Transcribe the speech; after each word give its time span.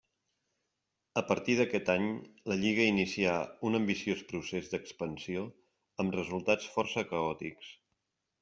A 1.19 1.21
partir 1.31 1.57
d'aquest 1.59 1.91
any 1.95 2.07
la 2.51 2.57
lliga 2.63 2.87
inicià 2.93 3.35
un 3.71 3.81
ambiciós 3.81 4.25
procés 4.33 4.73
d'expansió 4.73 5.45
amb 6.05 6.19
resultats 6.21 6.73
força 6.79 7.09
caòtics. 7.13 7.71